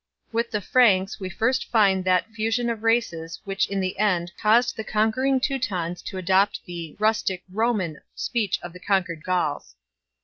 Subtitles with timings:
[0.31, 4.75] With the Franks we first find that fusion of races which in the end caused
[4.75, 9.75] the con quering Teutons to adopt the" Rustic Roman" speech of the conquered Gauls.